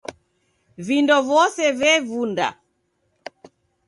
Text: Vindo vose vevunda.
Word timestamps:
Vindo 0.87 1.17
vose 1.29 1.65
vevunda. 1.81 2.47